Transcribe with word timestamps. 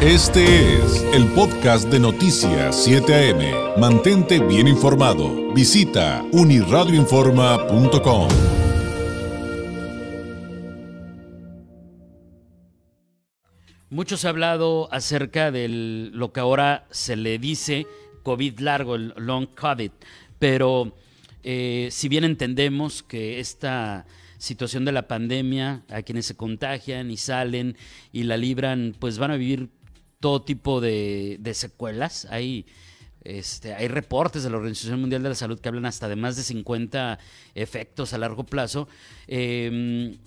Este 0.00 0.76
es 0.76 1.02
el 1.12 1.26
podcast 1.32 1.88
de 1.88 1.98
Noticias 1.98 2.84
7 2.84 3.32
AM. 3.32 3.80
Mantente 3.80 4.38
bien 4.38 4.68
informado. 4.68 5.52
Visita 5.52 6.24
uniradioinforma.com. 6.30 8.28
Mucho 13.90 14.16
se 14.16 14.28
ha 14.28 14.30
hablado 14.30 14.88
acerca 14.92 15.50
de 15.50 15.66
lo 15.66 16.32
que 16.32 16.38
ahora 16.38 16.86
se 16.92 17.16
le 17.16 17.40
dice 17.40 17.88
COVID 18.22 18.60
largo, 18.60 18.94
el 18.94 19.12
long 19.16 19.48
COVID, 19.48 19.90
pero 20.38 20.94
eh, 21.42 21.88
si 21.90 22.08
bien 22.08 22.22
entendemos 22.22 23.02
que 23.02 23.40
esta 23.40 24.06
situación 24.38 24.84
de 24.84 24.92
la 24.92 25.08
pandemia, 25.08 25.82
a 25.88 26.02
quienes 26.02 26.26
se 26.26 26.36
contagian 26.36 27.10
y 27.10 27.16
salen 27.16 27.76
y 28.12 28.22
la 28.22 28.36
libran, 28.36 28.94
pues 28.96 29.18
van 29.18 29.32
a 29.32 29.36
vivir 29.36 29.70
todo 30.20 30.42
tipo 30.42 30.80
de, 30.80 31.40
secuelas. 31.54 32.26
Hay, 32.30 32.66
este, 33.22 33.74
hay 33.74 33.88
reportes 33.88 34.42
de 34.42 34.50
la 34.50 34.56
Organización 34.56 35.00
Mundial 35.00 35.22
de 35.22 35.28
la 35.30 35.34
Salud 35.34 35.60
que 35.60 35.68
hablan 35.68 35.86
hasta 35.86 36.08
de 36.08 36.16
más 36.16 36.36
de 36.36 36.42
50 36.42 37.18
efectos 37.54 38.12
a 38.12 38.18
largo 38.18 38.44
plazo. 38.44 38.88
Em, 39.26 40.18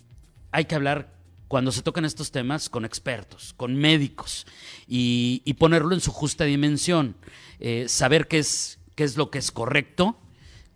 hay 0.52 0.66
que 0.66 0.75
hablar 0.75 1.13
cuando 1.47 1.71
se 1.71 1.81
tocan 1.81 2.05
estos 2.05 2.31
temas 2.31 2.69
con 2.69 2.85
expertos, 2.85 3.53
con 3.57 3.75
médicos 3.75 4.47
y, 4.88 5.41
ponerlo 5.59 5.94
en 5.94 6.02
su 6.02 6.11
justa 6.11 6.45
dimensión. 6.45 7.16
Eh, 7.59 7.85
saber 7.88 8.27
qué 8.27 8.39
es, 8.39 8.80
qué 8.95 9.03
es 9.03 9.17
lo 9.17 9.30
que 9.30 9.39
es 9.39 9.52
correcto, 9.52 10.17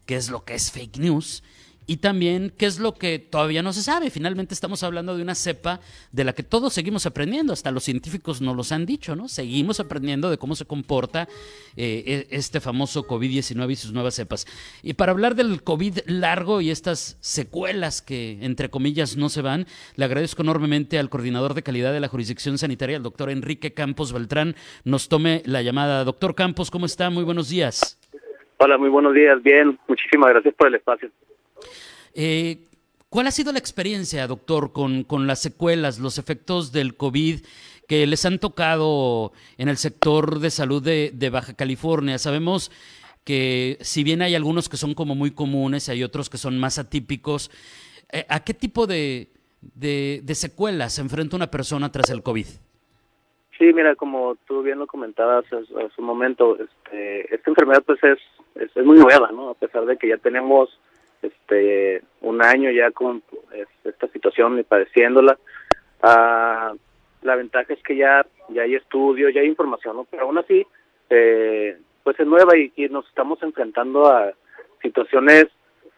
qué 0.06 0.18
es 0.18 0.30
lo 0.30 0.44
que 0.44 0.54
es 0.54 0.72
fake 0.72 0.98
news 0.98 1.44
y 1.88 1.98
también 1.98 2.54
qué 2.58 2.66
es 2.66 2.80
lo 2.80 2.94
que 2.94 3.20
todavía 3.20 3.62
no 3.62 3.74
se 3.74 3.82
sabe. 3.82 4.10
Finalmente 4.10 4.54
estamos 4.54 4.84
hablando 4.84 5.16
de 5.16 5.22
una 5.22 5.36
cepa 5.36 5.80
de 6.12 6.24
la 6.24 6.34
que 6.34 6.44
todos 6.44 6.74
seguimos 6.74 7.06
aprendiendo, 7.06 7.54
hasta 7.54 7.72
los 7.72 7.84
científicos 7.84 8.42
nos 8.42 8.56
los 8.56 8.72
han 8.72 8.86
dicho, 8.86 9.16
¿no? 9.16 9.28
Seguimos 9.28 9.80
aprendiendo 9.80 10.30
de 10.30 10.38
cómo 10.38 10.56
se 10.56 10.66
comporta 10.66 11.28
eh, 11.76 12.28
e, 12.30 12.36
este 12.36 12.60
famoso 12.60 13.06
COVID-19 13.06 13.72
y 13.72 13.76
sus 13.76 13.94
nuevas 13.94 14.16
cepas. 14.16 14.46
Y 14.84 14.94
para 14.94 15.12
hablar 15.12 15.36
del 15.36 15.64
COVID 15.64 16.00
largo 16.08 16.62
y 16.62 16.72
estas 16.72 17.18
secuelas 17.22 18.02
que, 18.02 18.40
entre 18.42 18.70
comillas, 18.70 19.18
no 19.18 19.30
se 19.30 19.42
van, 19.42 19.66
le 19.96 20.06
agradezco 20.06 20.42
enormemente 20.42 21.00
al 21.00 21.10
coordinador 21.10 21.54
de 21.54 21.64
calidad 21.64 21.94
de 21.94 22.00
la 22.00 22.08
jurisdicción 22.08 22.58
sanitaria, 22.58 22.98
el 22.98 23.04
doctor 23.04 23.30
Enrique 23.30 23.74
Campos 23.74 24.14
Beltrán, 24.14 24.56
nos 24.84 25.10
tome 25.10 25.42
la 25.46 25.62
llamada. 25.62 26.04
Doctor 26.04 26.36
Campos, 26.36 26.72
¿cómo 26.72 26.86
está? 26.86 27.10
Muy 27.10 27.24
buenos 27.24 27.50
días. 27.50 28.00
Hola, 28.58 28.78
muy 28.78 28.90
buenos 28.90 29.14
días. 29.14 29.42
Bien, 29.44 29.78
muchísimas 29.88 30.30
gracias 30.30 30.54
por 30.56 30.68
el 30.68 30.76
espacio. 30.76 31.10
Eh, 32.16 32.60
¿Cuál 33.10 33.28
ha 33.28 33.32
sido 33.32 33.52
la 33.52 33.60
experiencia, 33.60 34.26
doctor, 34.28 34.72
con, 34.72 35.04
con 35.04 35.28
las 35.28 35.42
secuelas, 35.42 36.00
los 36.00 36.18
efectos 36.18 36.72
del 36.72 36.98
COVID 36.98 37.42
que 37.88 38.08
les 38.08 38.26
han 38.26 38.40
tocado 38.40 39.32
en 39.58 39.70
el 39.70 39.78
sector 39.78 40.40
de 40.40 40.50
salud 40.50 40.82
de, 40.82 41.30
Baja 41.30 41.54
California? 41.54 42.18
Sabemos 42.18 42.72
que 43.24 43.78
si 43.82 44.04
bien 44.04 44.22
hay 44.22 44.36
algunos 44.36 44.70
que 44.70 44.78
son 44.78 44.94
como 44.94 45.16
muy 45.16 45.32
comunes, 45.32 45.88
hay 45.90 46.04
otros 46.04 46.30
que 46.30 46.38
son 46.38 46.60
más 46.60 46.78
atípicos, 46.78 47.52
eh, 48.12 48.26
¿a 48.30 48.44
qué 48.44 48.54
tipo 48.54 48.88
de, 48.88 49.30
de, 49.62 50.36
secuelas 50.36 50.94
se 50.94 51.02
enfrenta 51.02 51.36
una 51.36 51.52
persona 51.52 51.92
tras 51.92 52.10
el 52.10 52.24
COVID? 52.24 52.48
Sí, 53.58 53.72
mira, 53.74 53.96
como 53.96 54.36
tú 54.48 54.62
bien 54.62 54.80
lo 54.80 54.88
comentabas 54.88 55.46
hace, 55.46 55.74
un 55.98 56.06
momento, 56.06 56.58
este, 56.60 57.34
esta 57.34 57.50
enfermedad 57.50 57.84
pues 57.86 58.04
es, 58.04 58.20
es, 58.56 58.76
es, 58.76 58.86
muy 58.86 58.98
nueva, 58.98 59.32
¿no? 59.32 59.52
A 59.52 59.54
pesar 59.54 59.86
de 59.86 59.98
que 59.98 60.10
ya 60.10 60.18
tenemos 60.18 60.70
este 61.26 62.02
un 62.22 62.44
año 62.44 62.72
ya 62.72 62.92
con 62.92 63.24
esta 63.84 64.08
situación 64.08 64.60
y 64.60 64.64
padeciéndola. 64.64 65.38
Ah, 66.02 66.74
la 67.22 67.36
ventaja 67.36 67.74
es 67.74 67.82
que 67.84 67.96
ya 67.96 68.26
ya 68.50 68.64
hay 68.64 68.76
estudios, 68.76 69.34
ya 69.34 69.42
hay 69.42 69.48
información. 69.48 70.06
Pero 70.10 70.24
aún 70.24 70.38
así, 70.38 70.66
eh, 71.10 71.78
pues 72.04 72.20
es 72.20 72.28
nueva 72.28 72.58
y, 72.58 72.72
nos 72.90 73.08
estamos 73.08 73.42
enfrentando 73.44 74.08
a 74.08 74.32
situaciones 74.82 75.46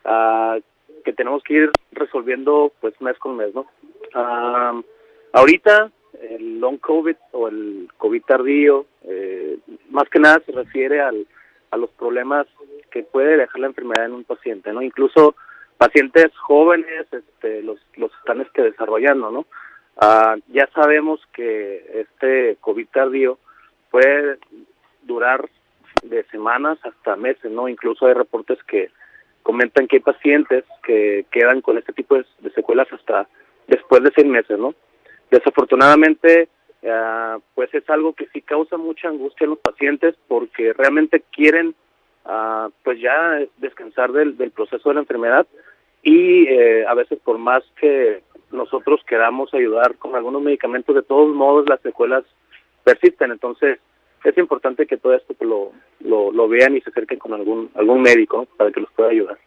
ah, 0.05 0.57
que 1.03 1.13
tenemos 1.13 1.43
que 1.43 1.53
ir 1.53 1.71
resolviendo 1.91 2.71
pues 2.81 2.99
mes 3.01 3.17
con 3.19 3.37
mes, 3.37 3.53
¿no? 3.53 3.67
Ah, 4.13 4.79
ahorita 5.33 5.91
el 6.21 6.59
long 6.59 6.79
COVID 6.79 7.15
o 7.31 7.47
el 7.47 7.89
COVID 7.97 8.23
tardío, 8.23 8.85
eh, 9.03 9.57
más 9.89 10.09
que 10.09 10.19
nada 10.19 10.41
se 10.45 10.51
refiere 10.51 10.99
al, 10.99 11.27
a 11.71 11.77
los 11.77 11.91
problemas 11.91 12.47
que 12.91 13.03
puede 13.03 13.37
dejar 13.37 13.59
la 13.59 13.67
enfermedad 13.67 14.05
en 14.05 14.13
un 14.13 14.23
paciente, 14.23 14.71
¿no? 14.73 14.81
Incluso 14.81 15.35
pacientes 15.77 16.35
jóvenes 16.37 17.07
este, 17.11 17.61
los, 17.61 17.79
los 17.95 18.11
están 18.19 18.41
este, 18.41 18.63
desarrollando, 18.63 19.31
¿no? 19.31 19.45
Ah, 19.99 20.35
ya 20.49 20.69
sabemos 20.75 21.19
que 21.33 22.05
este 22.07 22.57
COVID 22.61 22.87
tardío 22.89 23.39
puede 23.89 24.37
durar 25.03 25.49
de 26.03 26.23
semanas 26.25 26.77
hasta 26.83 27.15
meses, 27.15 27.51
¿no? 27.51 27.67
Incluso 27.67 28.05
hay 28.05 28.13
reportes 28.13 28.61
que 28.63 28.91
comentan 29.41 29.87
que 29.87 29.97
hay 29.97 30.01
pacientes 30.01 30.65
que 30.83 31.25
quedan 31.31 31.61
con 31.61 31.77
este 31.77 31.93
tipo 31.93 32.15
de, 32.15 32.25
secuelas 32.53 32.87
hasta 32.91 33.27
después 33.67 34.03
de 34.03 34.11
seis 34.15 34.27
meses, 34.27 34.59
¿no? 34.59 34.75
Desafortunadamente, 35.31 36.49
ah, 36.87 37.39
pues 37.55 37.73
es 37.73 37.89
algo 37.89 38.13
que 38.13 38.27
sí 38.33 38.41
causa 38.41 38.77
mucha 38.77 39.07
angustia 39.07 39.45
en 39.45 39.51
los 39.51 39.59
pacientes 39.59 40.15
porque 40.27 40.73
realmente 40.73 41.23
quieren 41.31 41.75
pues 42.83 42.99
ya 42.99 43.39
descansar 43.57 44.11
del, 44.11 44.35
proceso 44.51 44.89
de 44.89 44.95
la 44.95 45.01
enfermedad 45.01 45.47
y 46.03 46.47
eh, 46.47 46.85
a 46.85 46.93
veces 46.93 47.19
por 47.23 47.37
más 47.37 47.63
que 47.79 48.21
nosotros 48.51 49.01
queramos 49.07 49.53
ayudar 49.53 49.95
con 49.97 50.15
algunos 50.15 50.41
medicamentos, 50.41 50.95
de 50.95 51.03
todos 51.03 51.33
modos 51.33 51.67
las 51.67 51.81
secuelas 51.81 52.23
persisten. 52.83 53.31
Entonces 53.31 53.79
es 54.23 54.37
importante 54.37 54.85
que 54.85 54.97
todo 54.97 55.13
esto 55.13 55.35
lo, 55.41 55.71
lo, 56.31 56.47
vean 56.47 56.75
y 56.75 56.81
se 56.81 56.89
acerquen 56.89 57.19
con 57.19 57.33
algún, 57.33 57.69
algún 57.75 58.01
médico 58.01 58.47
para 58.57 58.71
que 58.71 58.81
los 58.81 58.91
pueda 58.91 59.09
ayudar. 59.09 59.37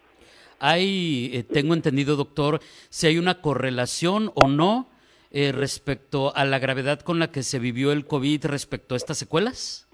Hay, 0.59 1.31
eh, 1.33 1.43
tengo 1.43 1.73
entendido, 1.73 2.15
doctor, 2.15 2.59
si 2.89 3.07
hay 3.07 3.17
una 3.17 3.41
correlación 3.41 4.31
o 4.35 4.47
no 4.47 4.89
eh, 5.31 5.51
respecto 5.51 6.35
a 6.35 6.45
la 6.45 6.59
gravedad 6.59 7.01
con 7.01 7.19
la 7.19 7.31
que 7.31 7.43
se 7.43 7.57
vivió 7.57 7.91
el 7.91 8.05
COVID 8.05 8.45
respecto 8.45 8.95
a 8.95 8.97
estas 8.97 9.17
secuelas. 9.17 9.87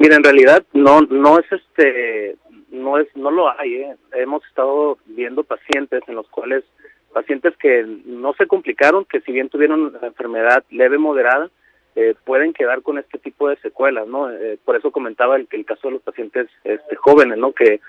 Mira, 0.00 0.16
en 0.16 0.24
realidad 0.24 0.64
no 0.72 1.02
no 1.02 1.38
es 1.38 1.44
este 1.52 2.36
no 2.70 2.96
es 2.96 3.06
no 3.14 3.30
lo 3.30 3.50
hay. 3.60 3.74
¿eh? 3.74 3.96
Hemos 4.14 4.42
estado 4.46 4.96
viendo 5.04 5.44
pacientes 5.44 6.02
en 6.08 6.14
los 6.14 6.26
cuales 6.30 6.64
pacientes 7.12 7.54
que 7.58 7.84
no 8.06 8.32
se 8.32 8.46
complicaron, 8.46 9.04
que 9.04 9.20
si 9.20 9.30
bien 9.30 9.50
tuvieron 9.50 9.94
enfermedad 10.00 10.64
leve 10.70 10.96
moderada, 10.96 11.50
eh, 11.96 12.14
pueden 12.24 12.54
quedar 12.54 12.80
con 12.80 12.96
este 12.96 13.18
tipo 13.18 13.50
de 13.50 13.56
secuelas, 13.56 14.08
¿no? 14.08 14.32
Eh, 14.32 14.58
por 14.64 14.74
eso 14.74 14.90
comentaba 14.90 15.36
el, 15.36 15.46
el 15.50 15.66
caso 15.66 15.88
de 15.88 15.94
los 15.94 16.02
pacientes 16.02 16.48
este, 16.64 16.96
jóvenes, 16.96 17.36
¿no? 17.36 17.52
Que 17.52 17.80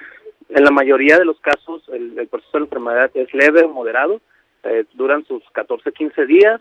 en 0.50 0.64
la 0.66 0.72
mayoría 0.72 1.18
de 1.18 1.24
los 1.24 1.40
casos 1.40 1.82
el, 1.94 2.28
proceso 2.28 2.52
de 2.52 2.60
la 2.60 2.66
enfermedad 2.66 3.12
es 3.14 3.34
leve 3.34 3.64
o 3.64 3.70
moderado, 3.70 4.20
eh, 4.64 4.84
duran 4.96 5.24
sus 5.28 5.50
14, 5.52 5.94
15 5.94 6.26
días, 6.26 6.60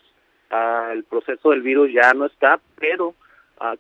ah, 0.50 0.90
el 0.92 1.02
proceso 1.02 1.50
del 1.50 1.62
virus 1.62 1.90
ya 1.92 2.12
no 2.14 2.26
está, 2.26 2.60
pero 2.78 3.14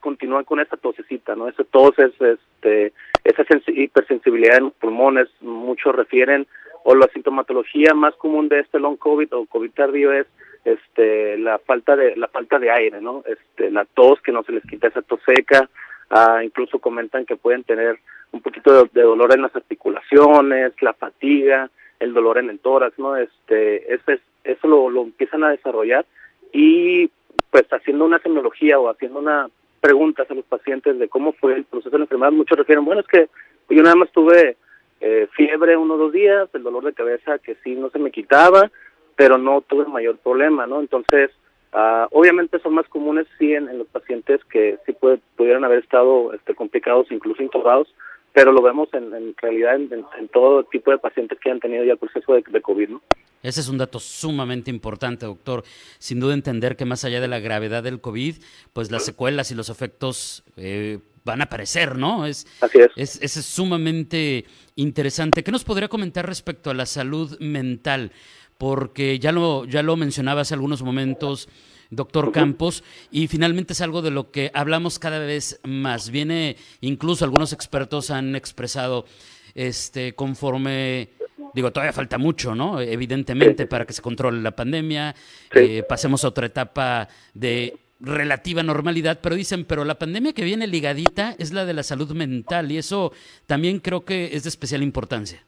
continúan 0.00 0.44
con 0.44 0.60
esa 0.60 0.76
tosecita, 0.76 1.34
¿no? 1.34 1.48
Esa 1.48 1.64
tos 1.64 1.98
es, 1.98 2.12
este, 2.20 2.92
esa 3.24 3.44
hipersensibilidad 3.68 4.58
en 4.58 4.64
los 4.64 4.74
pulmones, 4.74 5.28
muchos 5.40 5.94
refieren, 5.94 6.46
o 6.84 6.94
la 6.94 7.08
sintomatología 7.12 7.94
más 7.94 8.14
común 8.16 8.48
de 8.48 8.60
este 8.60 8.78
long 8.78 8.96
COVID 8.96 9.34
o 9.34 9.46
COVID 9.46 9.70
tardío 9.72 10.12
es 10.12 10.26
este 10.64 11.38
la 11.38 11.58
falta 11.58 11.96
de 11.96 12.16
la 12.16 12.28
falta 12.28 12.58
de 12.58 12.70
aire 12.70 13.00
no 13.00 13.22
este 13.26 13.70
la 13.70 13.86
tos 13.86 14.20
que 14.20 14.32
no 14.32 14.42
se 14.42 14.52
les 14.52 14.64
quita 14.64 14.88
esa 14.88 15.02
tos 15.02 15.20
seca. 15.24 15.68
Ah, 16.10 16.42
incluso 16.42 16.80
comentan 16.80 17.24
que 17.24 17.36
pueden 17.36 17.62
tener 17.62 18.00
un 18.32 18.40
poquito 18.40 18.84
de, 18.84 19.02
dolor 19.02 19.32
en 19.32 19.42
las 19.42 19.54
articulaciones 19.54 20.72
la 20.80 20.92
fatiga 20.92 21.70
el 22.00 22.12
dolor 22.12 22.38
en 22.38 22.50
el 22.50 22.58
tórax 22.58 22.98
no 22.98 23.16
este 23.16 23.94
eso 23.94 24.12
es, 24.12 24.20
eso 24.44 24.66
lo, 24.66 24.90
lo 24.90 25.02
empiezan 25.02 25.44
a 25.44 25.50
desarrollar 25.50 26.04
y 26.52 27.10
pues 27.50 27.64
haciendo 27.70 28.04
una 28.04 28.18
semiología 28.18 28.78
o 28.78 28.90
haciendo 28.90 29.20
una 29.20 29.48
preguntas 29.80 30.30
a 30.30 30.34
los 30.34 30.44
pacientes 30.44 30.98
de 30.98 31.08
cómo 31.08 31.32
fue 31.32 31.54
el 31.54 31.64
proceso 31.64 31.90
de 31.90 31.98
la 31.98 32.04
enfermedad, 32.04 32.32
muchos 32.32 32.58
refieren, 32.58 32.84
bueno, 32.84 33.00
es 33.00 33.06
que 33.06 33.28
yo 33.68 33.82
nada 33.82 33.96
más 33.96 34.10
tuve 34.12 34.56
eh, 35.00 35.28
fiebre 35.32 35.76
uno 35.76 35.94
o 35.94 35.98
dos 35.98 36.12
días, 36.12 36.48
el 36.52 36.62
dolor 36.62 36.84
de 36.84 36.92
cabeza 36.92 37.38
que 37.38 37.56
sí 37.64 37.74
no 37.74 37.90
se 37.90 37.98
me 37.98 38.10
quitaba, 38.10 38.70
pero 39.16 39.38
no 39.38 39.62
tuve 39.62 39.86
mayor 39.86 40.18
problema, 40.18 40.66
¿no? 40.66 40.80
Entonces, 40.80 41.30
uh, 41.72 42.06
obviamente 42.10 42.58
son 42.58 42.74
más 42.74 42.88
comunes 42.88 43.26
sí 43.38 43.54
en, 43.54 43.78
los 43.78 43.86
pacientes 43.88 44.44
que 44.44 44.78
sí 44.86 44.92
puede, 44.92 45.20
pudieran 45.36 45.64
haber 45.64 45.80
estado 45.80 46.32
este, 46.34 46.54
complicados, 46.54 47.10
incluso 47.10 47.42
intubados, 47.42 47.94
pero 48.32 48.52
lo 48.52 48.62
vemos 48.62 48.88
en, 48.92 49.34
realidad 49.36 49.76
en, 49.76 50.28
todo 50.28 50.64
tipo 50.64 50.90
de 50.90 50.98
pacientes 50.98 51.38
que 51.40 51.50
han 51.50 51.60
tenido 51.60 51.84
ya 51.84 51.92
el 51.92 51.98
proceso 51.98 52.34
de, 52.34 52.44
de 52.48 52.60
COVID, 52.60 52.90
¿no? 52.90 53.02
Ese 53.42 53.60
es 53.60 53.68
un 53.68 53.78
dato 53.78 54.00
sumamente 54.00 54.70
importante, 54.70 55.26
doctor. 55.26 55.64
Sin 55.98 56.20
duda 56.20 56.34
entender 56.34 56.76
que 56.76 56.84
más 56.84 57.04
allá 57.04 57.20
de 57.20 57.28
la 57.28 57.38
gravedad 57.38 57.82
del 57.82 58.00
COVID, 58.00 58.36
pues 58.72 58.90
las 58.90 59.04
secuelas 59.04 59.50
y 59.50 59.54
los 59.54 59.70
efectos 59.70 60.42
eh, 60.56 60.98
van 61.24 61.40
a 61.40 61.44
aparecer, 61.44 61.96
¿no? 61.96 62.26
Es, 62.26 62.46
Así 62.60 62.78
es. 62.96 63.18
es. 63.20 63.36
es 63.36 63.46
sumamente 63.46 64.44
interesante. 64.76 65.42
¿Qué 65.42 65.52
nos 65.52 65.64
podría 65.64 65.88
comentar 65.88 66.26
respecto 66.26 66.70
a 66.70 66.74
la 66.74 66.86
salud 66.86 67.38
mental? 67.40 68.12
Porque 68.58 69.18
ya 69.18 69.32
lo, 69.32 69.64
ya 69.64 69.82
lo 69.82 69.96
mencionaba 69.96 70.42
hace 70.42 70.54
algunos 70.54 70.82
momentos, 70.82 71.48
doctor 71.88 72.32
Campos, 72.32 72.84
y 73.10 73.26
finalmente 73.26 73.72
es 73.72 73.80
algo 73.80 74.02
de 74.02 74.10
lo 74.10 74.30
que 74.30 74.50
hablamos 74.52 74.98
cada 74.98 75.18
vez 75.18 75.60
más. 75.64 76.10
Viene, 76.10 76.56
incluso 76.82 77.24
algunos 77.24 77.54
expertos 77.54 78.10
han 78.10 78.36
expresado, 78.36 79.06
este, 79.54 80.14
conforme, 80.14 81.08
digo, 81.54 81.70
todavía 81.70 81.92
falta 81.92 82.18
mucho, 82.18 82.54
¿no? 82.54 82.80
Evidentemente, 82.80 83.66
para 83.66 83.84
que 83.84 83.92
se 83.92 84.02
controle 84.02 84.40
la 84.40 84.52
pandemia, 84.52 85.14
eh, 85.54 85.82
pasemos 85.88 86.24
a 86.24 86.28
otra 86.28 86.46
etapa 86.46 87.08
de 87.34 87.76
relativa 88.00 88.62
normalidad, 88.62 89.20
pero 89.22 89.34
dicen, 89.34 89.64
pero 89.64 89.84
la 89.84 89.96
pandemia 89.96 90.32
que 90.32 90.44
viene 90.44 90.66
ligadita 90.66 91.34
es 91.38 91.52
la 91.52 91.66
de 91.66 91.74
la 91.74 91.82
salud 91.82 92.12
mental 92.12 92.72
y 92.72 92.78
eso 92.78 93.12
también 93.46 93.78
creo 93.78 94.04
que 94.04 94.30
es 94.32 94.44
de 94.44 94.48
especial 94.48 94.82
importancia. 94.82 95.42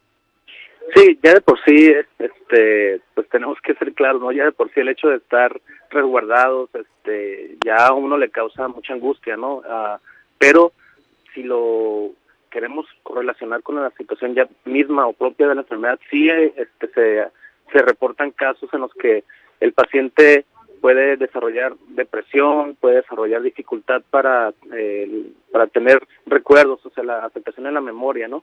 Sí, 0.94 1.18
ya 1.22 1.32
de 1.32 1.40
por 1.40 1.58
sí, 1.64 1.90
este, 2.18 3.00
pues 3.14 3.26
tenemos 3.30 3.58
que 3.62 3.74
ser 3.74 3.94
claros, 3.94 4.20
¿no? 4.20 4.30
Ya 4.30 4.44
de 4.44 4.52
por 4.52 4.72
sí 4.74 4.80
el 4.80 4.88
hecho 4.88 5.08
de 5.08 5.16
estar 5.16 5.58
resguardados, 5.90 6.68
este, 6.74 7.56
ya 7.64 7.86
a 7.86 7.94
uno 7.94 8.18
le 8.18 8.28
causa 8.28 8.68
mucha 8.68 8.92
angustia, 8.92 9.36
¿no? 9.36 9.62
Ah, 9.66 9.98
pero 10.36 10.72
si 11.32 11.42
lo 11.42 12.10
queremos 12.52 12.86
correlacionar 13.02 13.62
con 13.62 13.76
la 13.76 13.90
situación 13.92 14.34
ya 14.34 14.46
misma 14.64 15.06
o 15.06 15.14
propia 15.14 15.48
de 15.48 15.54
la 15.56 15.62
enfermedad, 15.62 15.98
sí 16.10 16.28
este, 16.28 16.88
se, 16.94 17.26
se 17.72 17.78
reportan 17.82 18.30
casos 18.30 18.68
en 18.72 18.80
los 18.80 18.92
que 18.94 19.24
el 19.60 19.72
paciente 19.72 20.44
puede 20.80 21.16
desarrollar 21.16 21.74
depresión, 21.88 22.76
puede 22.80 22.96
desarrollar 22.96 23.40
dificultad 23.40 24.02
para, 24.10 24.52
eh, 24.74 25.30
para 25.50 25.68
tener 25.68 26.02
recuerdos, 26.26 26.84
o 26.84 26.90
sea, 26.90 27.04
la 27.04 27.24
afectación 27.24 27.66
en 27.66 27.74
la 27.74 27.80
memoria, 27.80 28.28
¿no? 28.28 28.42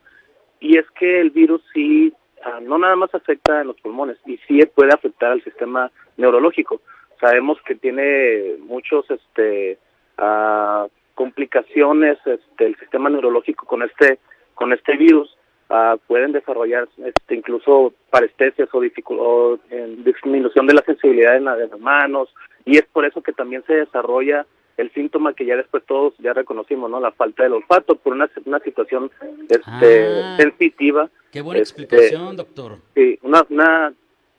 Y 0.58 0.78
es 0.78 0.90
que 0.98 1.20
el 1.20 1.30
virus 1.30 1.62
sí, 1.72 2.12
ah, 2.44 2.58
no 2.62 2.78
nada 2.78 2.96
más 2.96 3.14
afecta 3.14 3.60
en 3.60 3.68
los 3.68 3.80
pulmones, 3.80 4.16
y 4.26 4.38
sí 4.48 4.60
puede 4.74 4.92
afectar 4.92 5.32
al 5.32 5.44
sistema 5.44 5.92
neurológico. 6.16 6.80
Sabemos 7.20 7.58
que 7.62 7.74
tiene 7.74 8.56
muchos, 8.60 9.04
este, 9.10 9.78
uh, 10.18 10.88
complicaciones, 11.20 12.16
este, 12.24 12.64
el 12.64 12.76
sistema 12.76 13.10
neurológico 13.10 13.66
con 13.66 13.82
este, 13.82 14.18
con 14.54 14.72
este 14.72 14.96
virus, 14.96 15.36
Uh, 15.72 15.96
pueden 16.08 16.32
desarrollar 16.32 16.88
este, 16.98 17.36
incluso 17.36 17.94
parestesias 18.10 18.68
o, 18.72 18.82
o 19.10 19.58
disminución 19.98 20.66
de 20.66 20.74
la 20.74 20.82
sensibilidad 20.82 21.36
en, 21.36 21.44
las 21.44 21.78
manos 21.78 22.28
y 22.64 22.76
es 22.76 22.84
por 22.86 23.04
eso 23.04 23.22
que 23.22 23.32
también 23.32 23.62
se 23.68 23.74
desarrolla 23.74 24.46
el 24.78 24.92
síntoma 24.92 25.32
que 25.32 25.46
ya 25.46 25.54
después 25.54 25.84
todos 25.86 26.14
ya 26.18 26.32
reconocimos, 26.32 26.90
¿no? 26.90 26.98
La 26.98 27.12
falta 27.12 27.44
del 27.44 27.52
olfato 27.52 27.94
por 27.94 28.14
una, 28.14 28.28
una 28.46 28.58
situación 28.58 29.12
este, 29.48 30.08
ah, 30.24 30.36
sensitiva. 30.40 31.08
Qué 31.30 31.40
buena 31.40 31.60
este, 31.60 31.82
explicación, 31.82 32.36
doctor. 32.36 32.78
Sí, 32.96 33.20
una, 33.22 33.46
una 33.48 33.92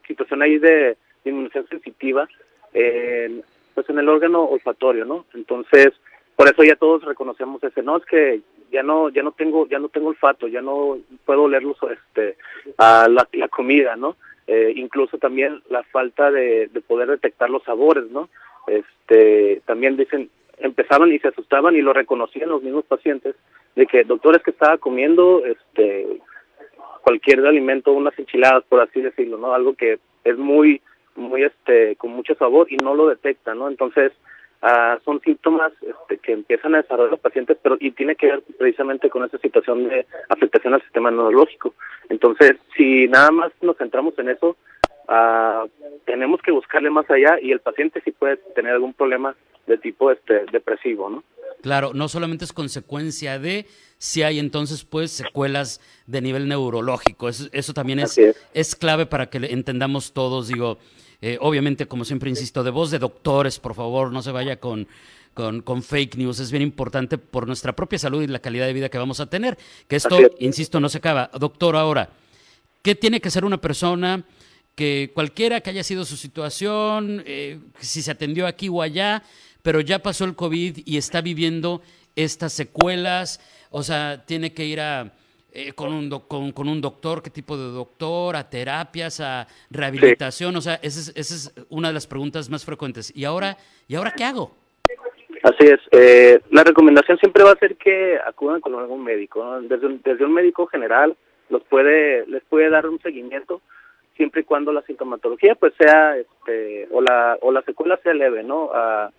situación 0.05 0.41
ahí 0.41 0.57
de 0.57 0.97
disminución 1.23 1.65
sensitiva 1.69 2.27
en, 2.73 3.41
pues 3.73 3.89
en 3.89 3.99
el 3.99 4.09
órgano 4.09 4.43
olfatorio, 4.43 5.05
¿no? 5.05 5.25
Entonces, 5.33 5.93
por 6.35 6.47
eso 6.47 6.63
ya 6.63 6.75
todos 6.75 7.03
reconocemos 7.03 7.63
ese, 7.63 7.83
no, 7.83 7.97
es 7.97 8.05
que 8.05 8.41
ya 8.71 8.83
no 8.83 9.09
ya 9.09 9.21
no 9.21 9.31
tengo 9.31 9.67
ya 9.67 9.79
no 9.79 9.89
tengo 9.89 10.09
olfato 10.09 10.47
ya 10.47 10.61
no 10.61 10.97
puedo 11.25 11.43
olerlos 11.43 11.77
este 11.91 12.37
a 12.77 13.07
la, 13.09 13.27
la 13.33 13.47
comida 13.49 13.95
no 13.95 14.15
eh, 14.47 14.73
incluso 14.75 15.17
también 15.17 15.61
la 15.69 15.83
falta 15.83 16.31
de, 16.31 16.67
de 16.67 16.81
poder 16.81 17.09
detectar 17.09 17.49
los 17.49 17.63
sabores 17.63 18.09
no 18.09 18.29
este 18.67 19.61
también 19.65 19.97
dicen 19.97 20.29
empezaron 20.57 21.11
y 21.11 21.19
se 21.19 21.27
asustaban 21.27 21.75
y 21.75 21.81
lo 21.81 21.93
reconocían 21.93 22.49
los 22.49 22.63
mismos 22.63 22.85
pacientes 22.85 23.35
de 23.75 23.85
que 23.85 24.03
doctores 24.03 24.41
que 24.41 24.51
estaba 24.51 24.77
comiendo 24.77 25.43
este 25.45 26.21
cualquier 27.01 27.45
alimento 27.45 27.91
unas 27.91 28.17
enchiladas 28.17 28.63
por 28.69 28.79
así 28.79 29.01
decirlo 29.01 29.37
no 29.37 29.53
algo 29.53 29.73
que 29.73 29.99
es 30.23 30.37
muy 30.37 30.81
muy 31.15 31.43
este 31.43 31.95
con 31.97 32.11
mucho 32.11 32.35
sabor 32.35 32.71
y 32.71 32.77
no 32.77 32.95
lo 32.95 33.09
detectan 33.09 33.59
no 33.59 33.67
entonces 33.67 34.13
Ah, 34.63 34.99
son 35.03 35.19
síntomas 35.21 35.71
este, 35.81 36.19
que 36.19 36.33
empiezan 36.33 36.75
a 36.75 36.83
desarrollar 36.83 37.11
los 37.11 37.19
pacientes, 37.19 37.57
pero 37.63 37.77
y 37.79 37.91
tiene 37.91 38.15
que 38.15 38.27
ver 38.27 38.43
precisamente 38.59 39.09
con 39.09 39.25
esa 39.25 39.39
situación 39.39 39.89
de 39.89 40.05
afectación 40.29 40.75
al 40.75 40.83
sistema 40.83 41.09
neurológico. 41.09 41.73
Entonces, 42.09 42.57
si 42.77 43.07
nada 43.07 43.31
más 43.31 43.51
nos 43.61 43.75
centramos 43.77 44.13
en 44.19 44.29
eso, 44.29 44.55
uh, 45.09 45.67
tenemos 46.05 46.43
que 46.43 46.51
buscarle 46.51 46.91
más 46.91 47.09
allá 47.09 47.39
y 47.41 47.51
el 47.51 47.59
paciente 47.59 48.01
sí 48.05 48.11
puede 48.11 48.37
tener 48.53 48.73
algún 48.73 48.93
problema 48.93 49.35
de 49.65 49.79
tipo 49.79 50.11
este 50.11 50.45
depresivo, 50.51 51.09
¿no? 51.09 51.23
Claro, 51.63 51.91
no 51.95 52.07
solamente 52.07 52.45
es 52.45 52.53
consecuencia 52.53 53.39
de 53.39 53.65
si 53.97 54.21
hay 54.21 54.37
entonces 54.37 54.83
pues 54.83 55.09
secuelas 55.11 55.81
de 56.05 56.21
nivel 56.21 56.47
neurológico. 56.47 57.29
Eso, 57.29 57.49
eso 57.51 57.73
también 57.73 57.99
es, 57.99 58.15
es, 58.17 58.35
es 58.53 58.75
clave 58.75 59.07
para 59.07 59.27
que 59.31 59.37
entendamos 59.37 60.13
todos, 60.13 60.47
digo, 60.47 60.77
eh, 61.21 61.37
obviamente, 61.39 61.87
como 61.87 62.03
siempre 62.03 62.29
insisto, 62.29 62.63
de 62.63 62.71
voz 62.71 62.89
de 62.89 62.97
doctores, 62.97 63.59
por 63.59 63.75
favor, 63.75 64.11
no 64.11 64.23
se 64.23 64.31
vaya 64.31 64.59
con, 64.59 64.87
con, 65.33 65.83
fake 65.83 66.17
news. 66.17 66.39
Es 66.39 66.51
bien 66.51 66.63
importante 66.63 67.19
por 67.19 67.45
nuestra 67.45 67.75
propia 67.75 67.99
salud 67.99 68.23
y 68.23 68.27
la 68.27 68.39
calidad 68.39 68.65
de 68.65 68.73
vida 68.73 68.89
que 68.89 68.97
vamos 68.97 69.19
a 69.19 69.27
tener. 69.27 69.57
Que 69.87 69.97
esto, 69.97 70.17
insisto, 70.39 70.79
no 70.79 70.89
se 70.89 70.97
acaba. 70.97 71.29
Doctor, 71.39 71.75
ahora, 71.75 72.09
¿qué 72.81 72.95
tiene 72.95 73.21
que 73.21 73.29
ser 73.29 73.45
una 73.45 73.61
persona 73.61 74.25
que 74.75 75.11
cualquiera 75.13 75.61
que 75.61 75.69
haya 75.69 75.83
sido 75.83 76.05
su 76.05 76.17
situación, 76.17 77.23
eh, 77.27 77.59
si 77.79 78.01
se 78.01 78.11
atendió 78.11 78.47
aquí 78.47 78.67
o 78.69 78.81
allá, 78.81 79.23
pero 79.61 79.79
ya 79.79 79.99
pasó 79.99 80.25
el 80.25 80.35
COVID 80.35 80.79
y 80.85 80.97
está 80.97 81.21
viviendo 81.21 81.83
estas 82.15 82.51
secuelas? 82.53 83.39
O 83.69 83.83
sea, 83.83 84.25
tiene 84.25 84.53
que 84.53 84.65
ir 84.65 84.81
a 84.81 85.13
eh, 85.53 85.73
con, 85.73 85.93
un 85.93 86.09
con, 86.09 86.51
con, 86.51 86.69
un 86.69 86.79
doctor, 86.79 87.21
qué 87.21 87.29
tipo 87.29 87.57
de 87.57 87.71
doctor, 87.71 88.35
a 88.35 88.49
terapias, 88.49 89.19
a 89.19 89.47
rehabilitación, 89.69 90.55
o 90.55 90.61
sea, 90.61 90.75
esa 90.81 91.11
es, 91.13 91.53
una 91.69 91.89
de 91.89 91.93
las 91.93 92.07
preguntas 92.07 92.49
más 92.49 92.63
frecuentes. 92.63 93.15
¿Y 93.15 93.25
ahora, 93.25 93.57
¿y 93.87 93.95
ahora 93.95 94.13
qué 94.15 94.23
hago? 94.23 94.55
Así 95.43 95.65
es, 95.65 95.79
eh, 95.91 96.39
la 96.51 96.63
recomendación 96.63 97.17
siempre 97.17 97.43
va 97.43 97.51
a 97.51 97.59
ser 97.59 97.75
que 97.75 98.17
acudan 98.25 98.61
con 98.61 98.75
algún 98.75 99.03
médico, 99.03 99.59
desde, 99.61 99.87
un, 99.87 100.01
desde 100.03 100.23
un 100.23 100.33
médico 100.33 100.67
general 100.67 101.17
los 101.49 101.63
puede, 101.63 102.25
les 102.27 102.43
puede 102.43 102.69
dar 102.69 102.87
un 102.87 102.99
seguimiento 103.01 103.61
siempre 104.15 104.41
y 104.41 104.45
cuando 104.45 104.71
la 104.71 104.83
sintomatología 104.83 105.55
pues 105.55 105.73
sea, 105.77 106.15
este, 106.15 106.87
o 106.91 107.01
la, 107.01 107.37
o 107.41 107.51
la 107.51 107.61
secuela 107.63 107.99
sea 108.03 108.13
leve, 108.13 108.43
¿no? 108.43 108.65
Uh, 108.65 109.09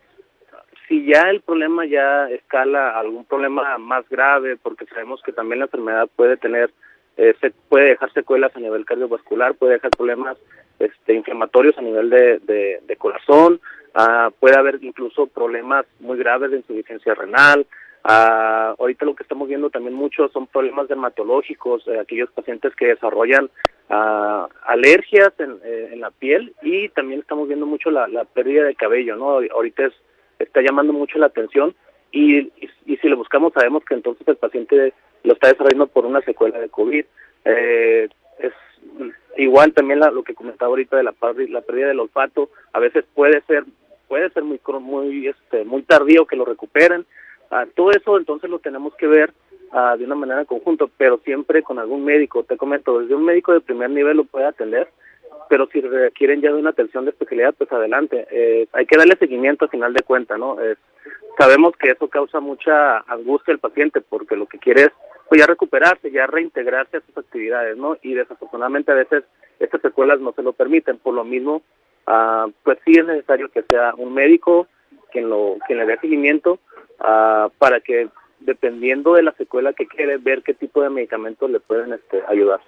si 0.92 1.06
ya 1.06 1.30
el 1.30 1.40
problema 1.40 1.86
ya 1.86 2.28
escala 2.28 2.90
a 2.90 3.00
algún 3.00 3.24
problema 3.24 3.78
más 3.78 4.06
grave, 4.10 4.58
porque 4.58 4.84
sabemos 4.84 5.22
que 5.22 5.32
también 5.32 5.60
la 5.60 5.64
enfermedad 5.64 6.06
puede 6.14 6.36
tener, 6.36 6.70
eh, 7.16 7.34
se 7.40 7.50
puede 7.70 7.86
dejar 7.86 8.12
secuelas 8.12 8.54
a 8.54 8.60
nivel 8.60 8.84
cardiovascular, 8.84 9.54
puede 9.54 9.74
dejar 9.74 9.90
problemas 9.90 10.36
este, 10.78 11.14
inflamatorios 11.14 11.78
a 11.78 11.80
nivel 11.80 12.10
de, 12.10 12.80
de, 12.86 12.96
corazón, 12.96 13.58
ah, 13.94 14.30
puede 14.38 14.58
haber 14.58 14.80
incluso 14.82 15.28
problemas 15.28 15.86
muy 15.98 16.18
graves 16.18 16.50
de 16.50 16.58
insuficiencia 16.58 17.14
renal. 17.14 17.66
Ah, 18.04 18.74
ahorita 18.78 19.06
lo 19.06 19.14
que 19.14 19.22
estamos 19.22 19.48
viendo 19.48 19.70
también 19.70 19.94
mucho 19.94 20.28
son 20.28 20.46
problemas 20.46 20.88
dermatológicos, 20.88 21.88
eh, 21.88 22.00
aquellos 22.00 22.30
pacientes 22.32 22.76
que 22.76 22.88
desarrollan 22.88 23.48
ah, 23.88 24.46
alergias 24.66 25.32
en, 25.38 25.52
eh, 25.64 25.88
en, 25.92 26.00
la 26.02 26.10
piel 26.10 26.52
y 26.60 26.90
también 26.90 27.20
estamos 27.20 27.48
viendo 27.48 27.64
mucho 27.64 27.90
la, 27.90 28.08
la 28.08 28.26
pérdida 28.26 28.64
de 28.64 28.74
cabello, 28.74 29.16
¿no? 29.16 29.38
Ahorita 29.54 29.86
es 29.86 29.94
está 30.42 30.60
llamando 30.60 30.92
mucho 30.92 31.18
la 31.18 31.26
atención 31.26 31.74
y, 32.10 32.52
y, 32.86 32.96
si 32.96 33.08
lo 33.08 33.16
buscamos 33.16 33.52
sabemos 33.54 33.84
que 33.84 33.94
entonces 33.94 34.26
el 34.28 34.36
paciente 34.36 34.92
lo 35.24 35.32
está 35.32 35.48
desarrollando 35.48 35.86
por 35.86 36.04
una 36.04 36.20
secuela 36.20 36.58
de 36.58 36.68
COVID. 36.68 37.04
Eh, 37.44 38.08
es 38.38 38.52
igual 39.38 39.72
también 39.72 40.00
lo 40.00 40.22
que 40.22 40.34
comentaba 40.34 40.68
ahorita 40.68 40.96
de 40.96 41.04
la, 41.04 41.14
la 41.48 41.60
pérdida 41.62 41.88
del 41.88 42.00
olfato, 42.00 42.50
a 42.72 42.80
veces 42.80 43.04
puede 43.14 43.40
ser 43.42 43.64
puede 44.08 44.28
ser 44.30 44.42
muy 44.42 44.60
muy 44.80 45.26
este 45.26 45.64
muy 45.64 45.82
tardío 45.82 46.26
que 46.26 46.36
lo 46.36 46.44
recuperen. 46.44 47.06
Ah, 47.50 47.66
todo 47.74 47.92
eso 47.92 48.18
entonces 48.18 48.50
lo 48.50 48.58
tenemos 48.58 48.94
que 48.96 49.06
ver 49.06 49.32
ah, 49.70 49.96
de 49.98 50.04
una 50.04 50.14
manera 50.14 50.44
conjunto, 50.44 50.90
pero 50.98 51.18
siempre 51.24 51.62
con 51.62 51.78
algún 51.78 52.04
médico. 52.04 52.44
Te 52.44 52.58
comento, 52.58 53.00
desde 53.00 53.14
un 53.14 53.24
médico 53.24 53.52
de 53.52 53.60
primer 53.60 53.90
nivel 53.90 54.18
lo 54.18 54.24
puede 54.24 54.46
atender 54.46 54.88
pero 55.52 55.68
si 55.70 55.82
requieren 55.82 56.40
ya 56.40 56.50
de 56.50 56.58
una 56.58 56.70
atención 56.70 57.04
de 57.04 57.10
especialidad, 57.10 57.54
pues 57.58 57.70
adelante. 57.70 58.26
Eh, 58.30 58.68
hay 58.72 58.86
que 58.86 58.96
darle 58.96 59.18
seguimiento 59.18 59.66
a 59.66 59.68
final 59.68 59.92
de 59.92 60.02
cuentas, 60.02 60.38
¿no? 60.38 60.56
sabemos 61.38 61.76
que 61.76 61.90
eso 61.90 62.08
causa 62.08 62.40
mucha 62.40 63.00
angustia 63.00 63.52
al 63.52 63.60
paciente 63.60 64.00
porque 64.00 64.34
lo 64.34 64.46
que 64.46 64.58
quiere 64.58 64.84
es 64.84 64.92
pues 65.28 65.42
ya 65.42 65.46
recuperarse, 65.46 66.10
ya 66.10 66.26
reintegrarse 66.26 66.96
a 66.96 67.00
sus 67.02 67.18
actividades, 67.18 67.76
¿no? 67.76 67.98
Y 68.00 68.14
desafortunadamente 68.14 68.92
a 68.92 68.94
veces 68.94 69.24
estas 69.58 69.82
secuelas 69.82 70.20
no 70.20 70.32
se 70.32 70.42
lo 70.42 70.54
permiten, 70.54 70.96
por 70.96 71.12
lo 71.12 71.22
mismo, 71.22 71.60
ah, 72.06 72.46
pues 72.62 72.78
sí 72.86 72.92
es 72.92 73.04
necesario 73.04 73.50
que 73.50 73.62
sea 73.64 73.92
un 73.98 74.14
médico 74.14 74.68
quien 75.10 75.28
lo 75.28 75.58
quien 75.66 75.80
le 75.80 75.84
dé 75.84 75.98
seguimiento 75.98 76.60
ah, 76.98 77.50
para 77.58 77.80
que 77.80 78.08
dependiendo 78.40 79.12
de 79.16 79.22
la 79.22 79.32
secuela 79.32 79.74
que 79.74 79.86
quiere 79.86 80.16
ver 80.16 80.42
qué 80.42 80.54
tipo 80.54 80.80
de 80.80 80.88
medicamentos 80.88 81.50
le 81.50 81.60
pueden 81.60 81.92
este, 81.92 82.22
ayudar. 82.26 82.60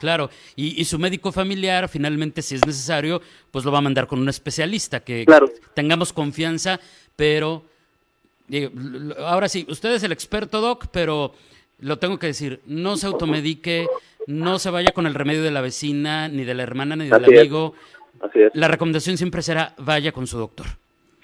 Claro, 0.00 0.30
y, 0.56 0.82
su 0.86 0.98
médico 0.98 1.30
familiar, 1.30 1.86
finalmente, 1.88 2.40
si 2.40 2.54
es 2.54 2.66
necesario, 2.66 3.20
pues 3.50 3.66
lo 3.66 3.70
va 3.70 3.78
a 3.78 3.82
mandar 3.82 4.06
con 4.06 4.18
un 4.18 4.30
especialista, 4.30 5.00
que 5.00 5.26
tengamos 5.74 6.14
confianza, 6.14 6.80
pero 7.16 7.62
ahora 9.18 9.48
sí, 9.48 9.66
usted 9.68 9.92
es 9.92 10.02
el 10.02 10.12
experto, 10.12 10.62
Doc, 10.62 10.86
pero 10.90 11.34
lo 11.80 11.98
tengo 11.98 12.18
que 12.18 12.28
decir, 12.28 12.60
no 12.66 12.96
se 12.96 13.08
automedique, 13.08 13.86
no 14.26 14.58
se 14.58 14.70
vaya 14.70 14.92
con 14.92 15.06
el 15.06 15.14
remedio 15.14 15.42
de 15.42 15.50
la 15.50 15.60
vecina, 15.60 16.28
ni 16.28 16.44
de 16.44 16.54
la 16.54 16.62
hermana, 16.62 16.96
ni 16.96 17.04
del 17.08 17.24
amigo. 17.24 17.74
La 18.54 18.68
recomendación 18.68 19.18
siempre 19.18 19.42
será, 19.42 19.74
vaya 19.76 20.12
con 20.12 20.26
su 20.26 20.38
doctor. 20.38 20.66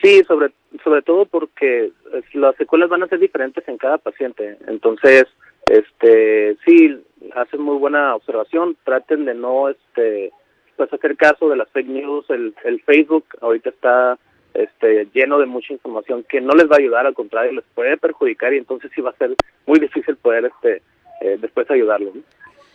Sí, 0.03 0.23
sobre, 0.25 0.53
sobre 0.85 1.01
todo 1.01 1.25
porque 1.25 1.93
las 2.35 2.55
secuelas 2.57 2.91
van 2.91 3.03
a 3.03 3.09
ser 3.09 3.21
diferentes 3.21 3.67
en 3.69 3.79
cada 3.79 3.97
paciente. 3.97 4.59
Entonces, 4.69 5.25
este, 5.67 6.57
sí, 6.65 6.99
hacen 7.35 7.61
muy 7.61 7.77
buena 7.77 8.15
observación. 8.15 8.77
Traten 8.85 9.25
de 9.25 9.35
no, 9.35 9.69
este, 9.69 10.33
pues 10.77 10.93
hacer 10.93 11.17
caso 11.17 11.49
de 11.49 11.57
las 11.57 11.69
fake 11.71 11.89
news. 11.89 12.29
El, 12.31 12.55
el 12.65 12.81
Facebook 12.83 13.25
ahorita 13.41 13.71
está 13.71 14.19
este, 14.57 15.09
lleno 15.13 15.39
de 15.39 15.47
mucha 15.47 15.73
información 15.73 16.25
que 16.29 16.41
no 16.41 16.55
les 16.55 16.67
va 16.67 16.77
a 16.77 16.81
ayudar, 16.81 17.07
al 17.07 17.15
contrario, 17.15 17.53
les 17.53 17.65
puede 17.75 17.97
perjudicar 17.97 18.55
y 18.55 18.59
entonces 18.59 18.91
sí 18.95 19.01
va 19.01 19.11
a 19.11 19.17
ser 19.17 19.35
muy 19.67 19.79
difícil 19.79 20.17
poder 20.17 20.47
este, 20.47 20.83
eh, 21.21 21.39
después 21.41 21.71
ayudarlos. 21.71 22.15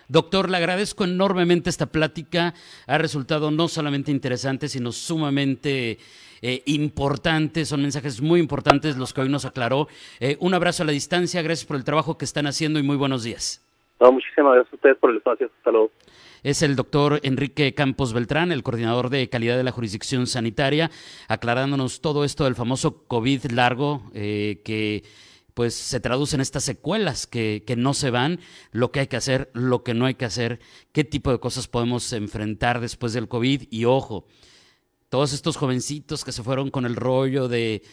Doctor, 0.07 0.49
le 0.49 0.57
agradezco 0.57 1.05
enormemente 1.05 1.69
esta 1.69 1.85
plática. 1.85 2.53
Ha 2.85 2.97
resultado 2.97 3.49
no 3.49 3.69
solamente 3.69 4.11
interesante, 4.11 4.67
sino 4.67 4.91
sumamente 4.91 5.99
eh, 6.41 6.63
importante. 6.65 7.63
Son 7.63 7.81
mensajes 7.81 8.21
muy 8.21 8.41
importantes 8.41 8.97
los 8.97 9.13
que 9.13 9.21
hoy 9.21 9.29
nos 9.29 9.45
aclaró. 9.45 9.87
Eh, 10.19 10.35
un 10.41 10.53
abrazo 10.53 10.83
a 10.83 10.85
la 10.85 10.91
distancia. 10.91 11.41
Gracias 11.41 11.65
por 11.65 11.77
el 11.77 11.85
trabajo 11.85 12.17
que 12.17 12.25
están 12.25 12.45
haciendo 12.45 12.77
y 12.77 12.83
muy 12.83 12.97
buenos 12.97 13.23
días. 13.23 13.65
Muchísimas 14.09 14.55
gracias 14.55 14.73
a 14.73 14.75
ustedes 14.75 14.97
por 14.97 15.11
el 15.11 15.17
espacio. 15.17 15.51
Hasta 15.57 15.71
luego. 15.71 15.91
Es 16.43 16.63
el 16.63 16.75
doctor 16.75 17.19
Enrique 17.21 17.75
Campos 17.75 18.13
Beltrán, 18.13 18.51
el 18.51 18.63
coordinador 18.63 19.09
de 19.09 19.29
calidad 19.29 19.57
de 19.57 19.63
la 19.63 19.71
jurisdicción 19.71 20.25
sanitaria, 20.25 20.89
aclarándonos 21.27 22.01
todo 22.01 22.23
esto 22.23 22.45
del 22.45 22.55
famoso 22.55 23.05
COVID 23.05 23.51
largo 23.51 24.01
eh, 24.15 24.61
que 24.65 25.03
pues 25.53 25.75
se 25.75 25.99
traducen 25.99 26.41
estas 26.41 26.63
secuelas 26.63 27.27
que, 27.27 27.63
que, 27.67 27.75
no 27.75 27.93
se 27.93 28.09
van, 28.09 28.39
lo 28.71 28.91
que 28.91 29.01
hay 29.01 29.07
que 29.07 29.17
hacer, 29.17 29.51
lo 29.53 29.83
que 29.83 29.93
no 29.93 30.05
hay 30.05 30.15
que 30.15 30.25
hacer, 30.25 30.59
qué 30.93 31.03
tipo 31.03 31.31
de 31.31 31.39
cosas 31.39 31.67
podemos 31.67 32.11
enfrentar 32.13 32.79
después 32.79 33.13
del 33.13 33.27
COVID 33.27 33.63
y 33.69 33.85
ojo, 33.85 34.25
todos 35.09 35.33
estos 35.33 35.57
jovencitos 35.57 36.23
que 36.23 36.31
se 36.31 36.41
fueron 36.41 36.71
con 36.71 36.85
el 36.85 36.95
rollo 36.95 37.49
de, 37.49 37.83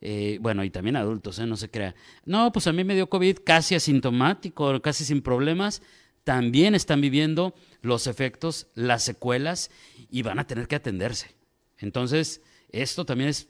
eh, 0.00 0.38
bueno, 0.40 0.64
y 0.64 0.70
también 0.70 0.96
adultos, 0.96 1.38
¿eh? 1.38 1.46
no 1.46 1.56
se 1.56 1.70
crea, 1.70 1.94
no, 2.24 2.52
pues 2.52 2.66
a 2.66 2.72
mí 2.72 2.84
me 2.84 2.94
dio 2.94 3.08
COVID 3.08 3.38
casi 3.44 3.74
asintomático, 3.74 4.80
casi 4.82 5.04
sin 5.04 5.22
problemas, 5.22 5.82
también 6.24 6.74
están 6.74 7.00
viviendo 7.00 7.54
los 7.82 8.06
efectos, 8.06 8.66
las 8.74 9.04
secuelas 9.04 9.70
y 10.10 10.22
van 10.22 10.38
a 10.38 10.46
tener 10.46 10.66
que 10.66 10.76
atenderse. 10.76 11.34
Entonces, 11.78 12.40
esto 12.70 13.04
también 13.04 13.30
es 13.30 13.48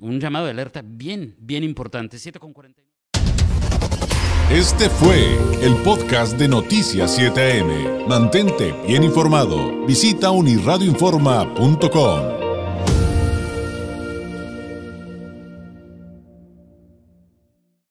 un 0.00 0.20
llamado 0.20 0.46
de 0.46 0.52
alerta 0.52 0.82
bien, 0.82 1.34
bien 1.38 1.64
importante. 1.64 2.18
7 2.18 2.38
con 2.38 2.52
49. 2.52 2.88
Este 4.50 4.88
fue 4.88 5.36
el 5.60 5.76
podcast 5.82 6.38
de 6.38 6.48
Noticias 6.48 7.18
7am. 7.18 8.06
Mantente 8.06 8.72
bien 8.86 9.04
informado. 9.04 9.84
Visita 9.84 10.30
unirradioinforma.com. 10.30 12.37